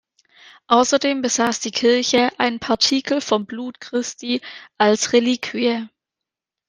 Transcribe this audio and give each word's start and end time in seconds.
Außerdem 0.65 1.21
besaß 1.21 1.59
die 1.59 1.69
Kirche 1.69 2.31
einen 2.39 2.57
Partikel 2.57 3.21
vom 3.21 3.45
Blut 3.45 3.79
Christi 3.79 4.41
als 4.79 5.13
Reliquie. 5.13 5.89